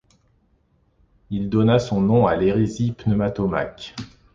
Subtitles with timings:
[1.29, 3.93] Il donna son nom à l'hérésie pneumatomaque.